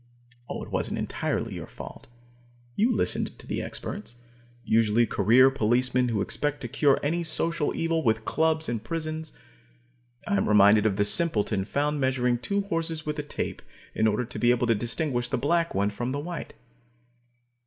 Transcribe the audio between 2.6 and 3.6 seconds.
You listened to